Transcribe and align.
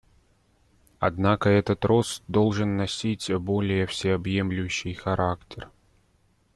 Однако 0.97 1.47
этот 1.47 1.85
рост 1.85 2.23
должен 2.27 2.75
носить 2.75 3.31
более 3.31 3.85
всеобъемлющий 3.85 4.95
характер. 4.95 5.69